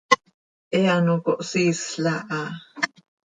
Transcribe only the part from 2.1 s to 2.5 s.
aha.